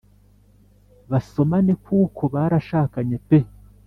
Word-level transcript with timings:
basomane 1.11 1.73
kuko 1.85 2.21
barashakanye 2.33 3.17
pe 3.27 3.39